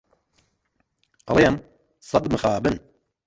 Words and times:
ئەڵێم 1.27 1.55
سەد 2.09 2.23
مخابن 2.33 2.75